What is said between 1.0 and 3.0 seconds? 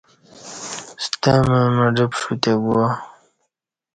ستمع مڑہ پݜو تہ گوا